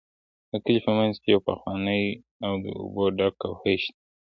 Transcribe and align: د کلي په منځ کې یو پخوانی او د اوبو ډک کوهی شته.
د 0.49 0.51
کلي 0.63 0.79
په 0.87 0.91
منځ 0.97 1.13
کې 1.21 1.29
یو 1.35 1.41
پخوانی 1.47 2.03
او 2.45 2.53
د 2.63 2.65
اوبو 2.81 3.03
ډک 3.17 3.33
کوهی 3.41 3.75
شته. 3.83 3.97